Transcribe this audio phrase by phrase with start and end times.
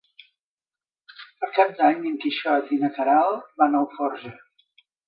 [1.43, 4.39] Per Cap d'Any en Quixot i na Queralt van a Alforja.